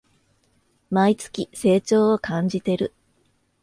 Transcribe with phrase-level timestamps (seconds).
[0.89, 2.91] 毎月、成長を感じてる